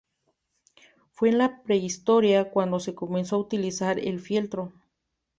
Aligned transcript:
Fue 1.11 1.29
en 1.29 1.37
la 1.37 1.61
Prehistoria 1.61 2.49
cuando 2.49 2.79
se 2.79 2.95
comenzó 2.95 3.35
a 3.35 3.41
utilizar 3.41 3.99
el 3.99 4.19
fieltro. 4.19 4.73